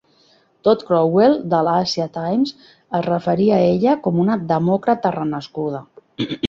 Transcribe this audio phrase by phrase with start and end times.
[0.67, 2.55] Todd Crowell, del "Asia Times",
[3.01, 5.89] es referia a ella com una "demòcrata renascuda".